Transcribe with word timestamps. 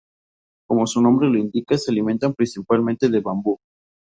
Como 0.67 0.87
su 0.87 0.99
nombre 0.99 1.29
lo 1.29 1.37
indica, 1.37 1.77
se 1.77 1.91
alimentan 1.91 2.33
principalmente 2.33 3.07
de 3.07 3.19
bambú. 3.19 3.59